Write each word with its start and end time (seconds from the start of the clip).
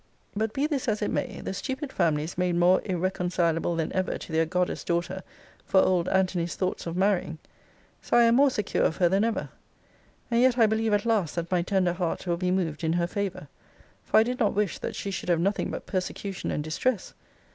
But 0.35 0.51
be 0.51 0.65
this 0.65 0.87
as 0.87 1.03
it 1.03 1.11
may, 1.11 1.41
the 1.41 1.53
stupid 1.53 1.93
family 1.93 2.23
is 2.23 2.35
made 2.35 2.55
more 2.55 2.81
irreconcilable 2.83 3.75
than 3.75 3.93
ever 3.93 4.17
to 4.17 4.31
their 4.31 4.47
goddess 4.47 4.83
daughter 4.83 5.21
for 5.63 5.79
old 5.79 6.09
Antony's 6.09 6.55
thoughts 6.55 6.87
of 6.87 6.97
marrying: 6.97 7.37
so 8.01 8.17
I 8.17 8.23
am 8.23 8.33
more 8.35 8.49
secure 8.49 8.83
of 8.83 8.97
her 8.97 9.07
than 9.07 9.23
ever. 9.23 9.49
And 10.31 10.41
yet 10.41 10.57
I 10.57 10.65
believe 10.65 10.93
at 10.93 11.05
last, 11.05 11.35
that 11.35 11.51
my 11.51 11.61
tender 11.61 11.93
heart 11.93 12.25
will 12.25 12.37
be 12.37 12.49
moved 12.49 12.83
in 12.83 12.93
her 12.93 13.05
favour. 13.05 13.47
For 14.03 14.17
I 14.19 14.23
did 14.23 14.39
not 14.39 14.55
wish 14.55 14.79
that 14.79 14.95
she 14.95 15.11
should 15.11 15.29
have 15.29 15.39
nothing 15.39 15.69
but 15.69 15.85
persecution 15.85 16.49
and 16.49 16.63
distress. 16.63 17.13